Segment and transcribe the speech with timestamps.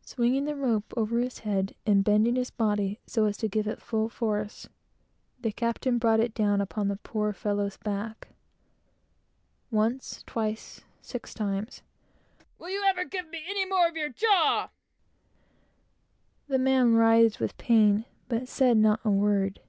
[0.00, 3.82] Swinging the rope over his head, and bending his body so as to give it
[3.82, 4.70] full force,
[5.38, 8.28] the captain brought it down upon the poor fellow's back.
[9.70, 11.82] Once, twice six times.
[12.58, 14.70] "Will you ever give me any more of your jaw?"
[16.48, 19.60] The man writhed with pain, but said not a word.